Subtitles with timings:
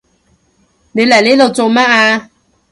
[0.93, 2.31] 你嚟呢度做乜啊？